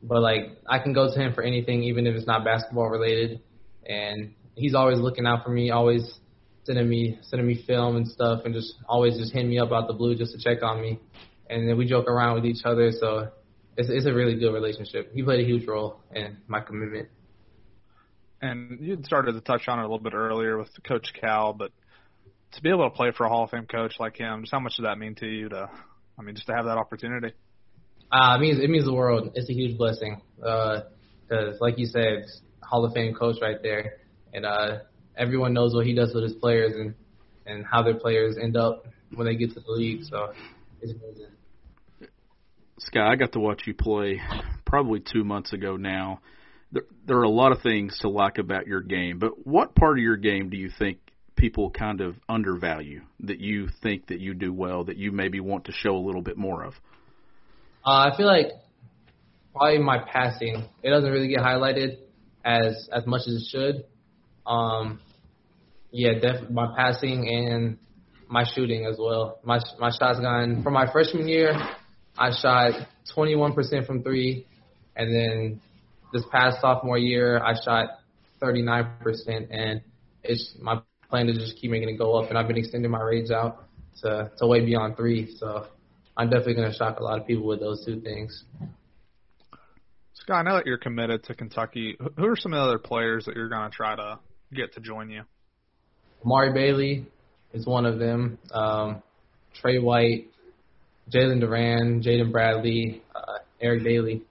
but 0.02 0.20
like 0.20 0.52
I 0.66 0.78
can 0.78 0.92
go 0.92 1.12
to 1.12 1.20
him 1.20 1.34
for 1.34 1.42
anything, 1.42 1.84
even 1.84 2.06
if 2.06 2.14
it's 2.14 2.26
not 2.26 2.44
basketball 2.44 2.88
related. 2.88 3.40
And 3.86 4.32
he's 4.54 4.74
always 4.74 4.98
looking 4.98 5.26
out 5.26 5.44
for 5.44 5.50
me, 5.50 5.70
always 5.70 6.18
sending 6.64 6.88
me 6.88 7.18
sending 7.22 7.46
me 7.46 7.62
film 7.66 7.96
and 7.96 8.08
stuff, 8.08 8.42
and 8.44 8.54
just 8.54 8.74
always 8.88 9.16
just 9.16 9.32
hitting 9.32 9.50
me 9.50 9.58
up 9.58 9.72
out 9.72 9.86
the 9.86 9.94
blue 9.94 10.16
just 10.16 10.32
to 10.32 10.38
check 10.38 10.62
on 10.62 10.80
me. 10.80 10.98
And 11.48 11.68
then 11.68 11.76
we 11.76 11.86
joke 11.86 12.08
around 12.08 12.36
with 12.36 12.46
each 12.46 12.64
other, 12.64 12.90
so 12.92 13.28
it's 13.76 13.88
it's 13.90 14.06
a 14.06 14.12
really 14.12 14.34
good 14.38 14.52
relationship. 14.52 15.12
He 15.14 15.22
played 15.22 15.40
a 15.40 15.46
huge 15.46 15.66
role 15.66 16.00
in 16.14 16.38
my 16.48 16.60
commitment. 16.60 17.08
And 18.40 18.78
you 18.80 18.98
started 19.04 19.32
to 19.32 19.40
touch 19.40 19.68
on 19.68 19.78
it 19.78 19.82
a 19.82 19.84
little 19.84 19.98
bit 19.98 20.12
earlier 20.12 20.58
with 20.58 20.68
Coach 20.86 21.12
Cal, 21.18 21.54
but 21.54 21.72
to 22.52 22.62
be 22.62 22.70
able 22.70 22.88
to 22.88 22.94
play 22.94 23.10
for 23.16 23.24
a 23.24 23.28
Hall 23.28 23.44
of 23.44 23.50
Fame 23.50 23.66
coach 23.66 23.94
like 23.98 24.16
him, 24.16 24.42
just 24.42 24.52
how 24.52 24.60
much 24.60 24.76
does 24.76 24.84
that 24.84 24.98
mean 24.98 25.14
to 25.16 25.26
you? 25.26 25.48
To, 25.48 25.70
I 26.18 26.22
mean, 26.22 26.34
just 26.34 26.46
to 26.48 26.54
have 26.54 26.66
that 26.66 26.76
opportunity. 26.76 27.32
Uh, 28.12 28.36
it 28.36 28.40
means 28.40 28.60
it 28.60 28.70
means 28.70 28.84
the 28.84 28.92
world. 28.92 29.32
It's 29.34 29.48
a 29.48 29.52
huge 29.52 29.76
blessing 29.76 30.20
because, 30.36 30.82
uh, 31.30 31.52
like 31.60 31.78
you 31.78 31.86
said, 31.86 32.26
Hall 32.62 32.84
of 32.84 32.92
Fame 32.92 33.14
coach 33.14 33.36
right 33.40 33.60
there, 33.62 33.94
and 34.32 34.44
uh, 34.44 34.78
everyone 35.16 35.52
knows 35.52 35.74
what 35.74 35.86
he 35.86 35.94
does 35.94 36.12
with 36.14 36.24
his 36.24 36.34
players 36.34 36.74
and 36.74 36.94
and 37.46 37.64
how 37.64 37.82
their 37.82 37.94
players 37.94 38.36
end 38.40 38.56
up 38.56 38.86
when 39.14 39.26
they 39.26 39.36
get 39.36 39.52
to 39.54 39.60
the 39.60 39.70
league. 39.70 40.04
So 40.04 40.32
it's 40.80 40.92
amazing. 40.92 41.26
Skyy, 42.80 43.06
I 43.06 43.16
got 43.16 43.32
to 43.32 43.40
watch 43.40 43.62
you 43.66 43.74
play 43.74 44.20
probably 44.64 45.00
two 45.00 45.24
months 45.24 45.52
ago 45.52 45.76
now. 45.76 46.20
There, 46.72 46.84
there 47.06 47.18
are 47.18 47.24
a 47.24 47.30
lot 47.30 47.52
of 47.52 47.62
things 47.62 47.98
to 48.00 48.08
like 48.08 48.38
about 48.38 48.66
your 48.66 48.80
game, 48.80 49.18
but 49.18 49.46
what 49.46 49.74
part 49.74 49.98
of 49.98 50.02
your 50.02 50.16
game 50.16 50.50
do 50.50 50.56
you 50.56 50.70
think 50.76 50.98
people 51.36 51.70
kind 51.70 52.00
of 52.00 52.16
undervalue 52.28 53.02
that 53.20 53.40
you 53.40 53.68
think 53.82 54.06
that 54.08 54.20
you 54.20 54.34
do 54.34 54.52
well 54.52 54.84
that 54.84 54.96
you 54.96 55.12
maybe 55.12 55.40
want 55.40 55.66
to 55.66 55.72
show 55.72 55.96
a 55.96 55.98
little 56.04 56.22
bit 56.22 56.36
more 56.36 56.64
of? 56.64 56.74
Uh, 57.86 58.10
I 58.10 58.16
feel 58.16 58.26
like 58.26 58.48
probably 59.54 59.78
my 59.78 59.98
passing. 59.98 60.64
It 60.82 60.90
doesn't 60.90 61.10
really 61.10 61.28
get 61.28 61.38
highlighted 61.38 61.98
as 62.44 62.88
as 62.92 63.06
much 63.06 63.22
as 63.26 63.34
it 63.34 63.46
should. 63.50 63.84
Um, 64.46 65.00
yeah, 65.90 66.18
def- 66.20 66.50
my 66.50 66.74
passing 66.76 67.28
and 67.28 67.78
my 68.28 68.44
shooting 68.54 68.86
as 68.86 68.96
well. 68.98 69.38
My 69.44 69.60
my 69.78 69.90
shots 69.90 70.20
gone 70.20 70.62
from 70.62 70.74
my 70.74 70.90
freshman 70.90 71.28
year. 71.28 71.52
I 72.16 72.30
shot 72.30 72.72
21% 73.16 73.86
from 73.86 74.02
three, 74.02 74.46
and 74.96 75.14
then 75.14 75.60
this 76.12 76.22
past 76.30 76.60
sophomore 76.60 76.98
year 76.98 77.42
I 77.42 77.54
shot 77.64 77.88
39%, 78.40 79.48
and 79.50 79.82
it's 80.22 80.54
my 80.60 80.80
plan 81.10 81.26
to 81.26 81.32
just 81.32 81.56
keep 81.56 81.70
making 81.70 81.88
it 81.88 81.98
go 81.98 82.14
up. 82.14 82.28
And 82.28 82.38
I've 82.38 82.46
been 82.46 82.56
extending 82.56 82.90
my 82.90 83.00
range 83.00 83.30
out 83.30 83.64
to 84.02 84.30
to 84.38 84.46
way 84.46 84.64
beyond 84.64 84.96
three. 84.96 85.34
So 85.38 85.66
I'm 86.16 86.30
definitely 86.30 86.54
going 86.54 86.70
to 86.70 86.76
shock 86.76 87.00
a 87.00 87.04
lot 87.04 87.20
of 87.20 87.26
people 87.26 87.46
with 87.46 87.60
those 87.60 87.84
two 87.84 88.00
things. 88.00 88.44
Scott, 90.14 90.44
now 90.44 90.54
that 90.54 90.66
you're 90.66 90.78
committed 90.78 91.24
to 91.24 91.34
Kentucky, 91.34 91.96
who 92.16 92.26
are 92.26 92.36
some 92.36 92.54
of 92.54 92.58
the 92.58 92.64
other 92.64 92.78
players 92.78 93.26
that 93.26 93.36
you're 93.36 93.48
going 93.48 93.70
to 93.70 93.76
try 93.76 93.94
to 93.94 94.18
get 94.54 94.74
to 94.74 94.80
join 94.80 95.10
you? 95.10 95.22
Amari 96.24 96.52
Bailey 96.52 97.06
is 97.52 97.66
one 97.66 97.86
of 97.86 97.98
them. 97.98 98.38
Um, 98.52 99.02
Trey 99.60 99.78
White, 99.78 100.28
Jalen 101.12 101.42
Duren, 101.42 102.02
Jaden 102.04 102.32
Bradley, 102.32 103.02
uh, 103.14 103.38
Eric 103.60 103.84
Bailey. 103.84 104.22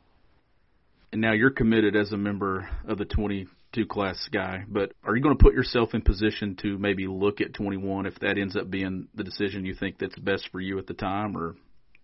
And 1.12 1.22
now 1.22 1.34
you're 1.34 1.51
committed 1.51 1.96
as 1.96 2.12
a 2.12 2.18
member 2.18 2.68
of 2.88 2.98
the 2.98 3.06
22 3.06 3.86
class 3.86 4.27
guy, 4.32 4.63
but 4.68 4.94
are 5.03 5.15
you 5.15 5.22
going 5.22 5.38
to 5.38 5.44
put 5.44 5.53
yourself 5.53 5.94
in 5.94 6.01
position 6.01 6.56
to 6.63 6.77
maybe 6.77 7.06
look 7.08 7.39
at 7.39 7.53
21 7.53 8.08
if 8.08 8.20
that 8.20 8.38
ends 8.38 8.56
up 8.56 8.70
being 8.70 9.08
the 9.13 9.24
decision 9.24 9.65
you 9.65 9.75
think 9.75 10.00
that's 10.00 10.18
best 10.18 10.50
for 10.51 10.60
you 10.60 10.80
at 10.80 10.88
the 10.88 10.94
time, 10.94 11.38
or 11.38 11.56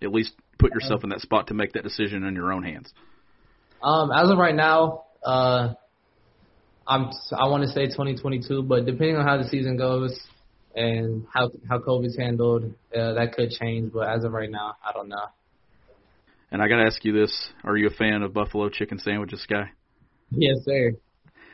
at 0.01 0.11
least 0.11 0.33
put 0.59 0.71
yourself 0.73 1.03
in 1.03 1.09
that 1.09 1.21
spot 1.21 1.47
to 1.47 1.53
make 1.55 1.73
that 1.73 1.83
decision 1.83 2.23
in 2.23 2.35
your 2.35 2.53
own 2.53 2.63
hands? 2.63 2.93
Um, 3.81 4.11
as 4.11 4.29
of 4.29 4.37
right 4.37 4.55
now, 4.55 5.05
uh, 5.25 5.73
I'm 6.89 7.11
I 7.37 7.47
want 7.47 7.63
to 7.63 7.69
say 7.69 7.85
2022, 7.85 8.63
but 8.63 8.85
depending 8.85 9.15
on 9.15 9.25
how 9.25 9.37
the 9.37 9.47
season 9.47 9.77
goes 9.77 10.19
and 10.75 11.25
how 11.31 11.51
how 11.69 11.77
COVID's 11.77 12.17
handled, 12.17 12.73
uh, 12.95 13.13
that 13.13 13.33
could 13.35 13.51
change. 13.51 13.93
But 13.93 14.09
as 14.09 14.23
of 14.23 14.33
right 14.33 14.49
now, 14.49 14.75
I 14.83 14.91
don't 14.91 15.07
know. 15.07 15.27
And 16.51 16.63
I 16.63 16.67
got 16.67 16.77
to 16.77 16.85
ask 16.85 17.05
you 17.05 17.13
this: 17.13 17.51
Are 17.63 17.77
you 17.77 17.87
a 17.87 17.91
fan 17.91 18.23
of 18.23 18.33
buffalo 18.33 18.69
chicken 18.69 18.97
sandwiches, 18.97 19.45
guy? 19.47 19.69
Yes, 20.31 20.57
sir. 20.65 20.93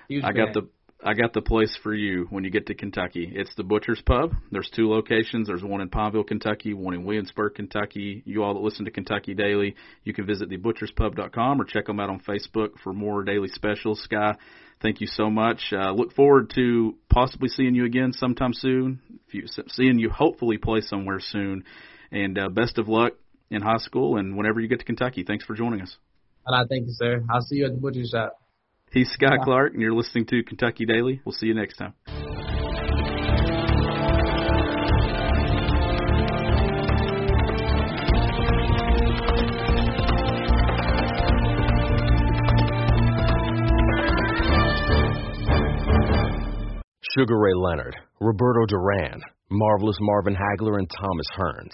Huge 0.08 0.24
I 0.24 0.32
fan. 0.32 0.36
got 0.36 0.54
the 0.54 0.70
I 1.04 1.14
got 1.14 1.34
the 1.34 1.42
place 1.42 1.78
for 1.84 1.94
you 1.94 2.26
when 2.30 2.44
you 2.44 2.50
get 2.50 2.68
to 2.68 2.74
Kentucky. 2.74 3.32
It's 3.34 3.54
the 3.56 3.64
Butcher's 3.64 4.02
Pub. 4.06 4.34
There's 4.52 4.70
two 4.74 4.90
locations. 4.90 5.48
There's 5.48 5.64
one 5.64 5.82
in 5.82 5.90
Pineville, 5.90 6.24
Kentucky, 6.24 6.74
one 6.74 6.94
in 6.94 7.04
Williamsburg, 7.04 7.56
Kentucky. 7.56 8.24
You 8.26 8.44
all 8.44 8.54
that 8.54 8.62
listen 8.62 8.86
to 8.86 8.92
Kentucky 8.92 9.34
Daily, 9.34 9.76
you 10.04 10.14
can 10.14 10.26
visit 10.26 10.50
thebutcherspub.com 10.50 11.62
or 11.62 11.66
check 11.66 11.86
them 11.86 12.00
out 12.00 12.10
on 12.10 12.22
Facebook 12.22 12.80
for 12.84 12.94
more 12.94 13.24
daily 13.24 13.50
specials. 13.50 14.06
Skyy, 14.10 14.36
thank 14.82 15.02
you 15.02 15.08
so 15.08 15.30
much. 15.30 15.62
Uh, 15.72 15.92
look 15.92 16.14
forward 16.14 16.52
to 16.56 16.96
possibly 17.10 17.50
seeing 17.50 17.76
you 17.76 17.86
again 17.86 18.14
sometime 18.14 18.54
soon. 18.54 19.02
If 19.28 19.34
you, 19.34 19.44
Seeing 19.68 20.00
you 20.00 20.10
hopefully 20.10 20.58
play 20.58 20.82
somewhere 20.82 21.20
soon. 21.20 21.66
And 22.12 22.38
uh, 22.40 22.50
best 22.50 22.78
of 22.78 22.88
luck 22.88 23.14
in 23.52 23.62
high 23.62 23.78
school 23.78 24.18
and 24.18 24.38
whenever 24.38 24.60
you 24.60 24.68
get 24.68 24.80
to 24.80 24.86
Kentucky. 24.86 25.24
Thanks 25.24 25.44
for 25.44 25.56
joining 25.56 25.82
us. 25.82 25.98
And 26.48 26.56
I 26.56 26.66
thank 26.68 26.88
you, 26.88 26.94
sir. 26.94 27.24
I'll 27.30 27.42
see 27.42 27.58
you 27.58 27.66
at 27.66 27.74
the 27.74 27.80
butcher 27.80 28.04
shop. 28.10 28.40
He's 28.96 29.10
Skyy 29.10 29.44
Clark, 29.44 29.74
and 29.74 29.82
you're 29.82 29.94
listening 29.94 30.26
to 30.28 30.42
Kentucky 30.44 30.86
Daily. 30.86 31.20
We'll 31.26 31.34
see 31.34 31.48
you 31.48 31.54
next 31.54 31.76
time. 31.76 31.94
Sugar 47.18 47.38
Ray 47.38 47.54
Leonard, 47.54 47.98
Roberto 48.22 48.66
Duran, 48.66 49.22
Marvelous 49.50 49.98
Marvin 50.00 50.36
Hagler, 50.36 50.78
and 50.78 50.90
Thomas 50.90 51.28
Hearns. 51.38 51.74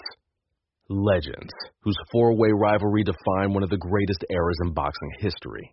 Legends, 0.88 1.52
whose 1.82 1.96
four 2.10 2.36
way 2.36 2.48
rivalry 2.52 3.04
defined 3.04 3.54
one 3.54 3.62
of 3.62 3.70
the 3.70 3.76
greatest 3.76 4.24
eras 4.28 4.58
in 4.64 4.72
boxing 4.72 5.10
history. 5.20 5.72